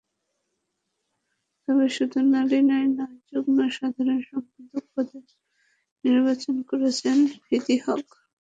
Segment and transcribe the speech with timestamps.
[1.63, 5.19] তবে শুধু স্ত্রীরাই নন, যুগ্ম সাধারণ সম্পাদক পদে
[6.03, 8.05] নির্বাচন করছেন হৃদি হক।